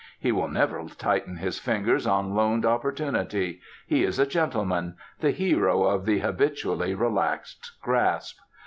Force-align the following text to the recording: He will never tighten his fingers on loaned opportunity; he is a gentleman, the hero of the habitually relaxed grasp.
He 0.19 0.31
will 0.31 0.47
never 0.47 0.81
tighten 0.85 1.35
his 1.37 1.59
fingers 1.59 2.07
on 2.07 2.33
loaned 2.33 2.65
opportunity; 2.65 3.61
he 3.85 4.03
is 4.03 4.17
a 4.17 4.25
gentleman, 4.25 4.95
the 5.19 5.29
hero 5.29 5.83
of 5.83 6.05
the 6.07 6.17
habitually 6.21 6.95
relaxed 6.95 7.73
grasp. 7.83 8.39